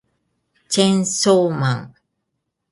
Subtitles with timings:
[0.67, 1.95] チェーンソーマン